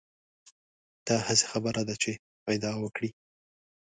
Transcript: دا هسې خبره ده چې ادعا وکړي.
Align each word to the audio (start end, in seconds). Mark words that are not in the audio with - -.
دا 1.07 1.17
هسې 1.27 1.45
خبره 1.51 1.81
ده 1.87 1.95
چې 2.03 2.11
ادعا 2.53 2.73
وکړي. 2.81 3.09